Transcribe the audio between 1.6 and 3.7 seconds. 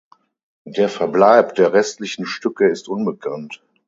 restlichen Stücke ist unbekannt.